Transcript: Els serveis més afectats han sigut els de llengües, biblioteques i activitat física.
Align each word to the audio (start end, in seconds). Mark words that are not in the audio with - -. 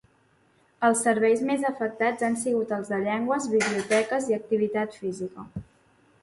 Els 0.87 1.01
serveis 1.07 1.43
més 1.49 1.65
afectats 1.69 2.25
han 2.29 2.37
sigut 2.45 2.73
els 2.79 2.89
de 2.95 2.99
llengües, 3.03 3.47
biblioteques 3.53 4.31
i 4.33 4.39
activitat 4.39 4.99
física. 5.05 5.47